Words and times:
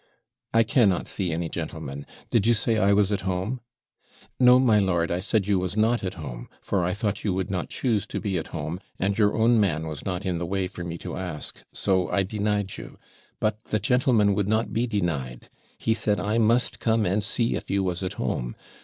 I 0.51 0.63
cannot 0.63 1.07
see 1.07 1.31
any 1.31 1.47
gentleman. 1.47 2.07
Did 2.31 2.47
you 2.47 2.55
say 2.55 2.79
I 2.79 2.91
was 2.91 3.11
at 3.11 3.21
home?' 3.21 3.61
'No, 4.39 4.57
my 4.59 4.79
lord; 4.79 5.11
I 5.11 5.19
said 5.19 5.45
you 5.45 5.59
was 5.59 5.77
not 5.77 6.03
at 6.03 6.15
home; 6.15 6.49
for 6.59 6.83
I 6.83 6.91
thought 6.91 7.23
you 7.23 7.35
would 7.35 7.51
not 7.51 7.69
choose 7.69 8.07
to 8.07 8.19
be 8.19 8.35
at 8.39 8.47
home, 8.47 8.79
and 8.97 9.15
your 9.15 9.35
own 9.35 9.59
man 9.59 9.85
was 9.85 10.03
not 10.03 10.25
in 10.25 10.39
the 10.39 10.45
way 10.47 10.67
for 10.67 10.83
me 10.83 10.97
to 10.97 11.15
ask 11.17 11.61
so 11.71 12.09
I 12.09 12.23
denied 12.23 12.77
you; 12.79 12.97
but 13.39 13.65
the 13.65 13.77
gentleman 13.77 14.33
would 14.33 14.47
not 14.47 14.73
be 14.73 14.87
denied; 14.87 15.49
he 15.77 15.93
said 15.93 16.19
I 16.19 16.39
must 16.39 16.79
come 16.79 17.05
and 17.05 17.23
see 17.23 17.53
if 17.53 17.69
you 17.69 17.83
was 17.83 18.01
at 18.01 18.13
home. 18.13 18.55